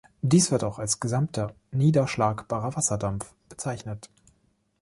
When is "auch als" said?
0.63-0.99